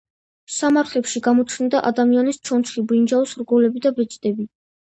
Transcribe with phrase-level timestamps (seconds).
[0.53, 4.49] სამარხებში გამოჩნდა ადამიანის ჩონჩხი, ბრინჯაოს რგოლები და ბეჭდები.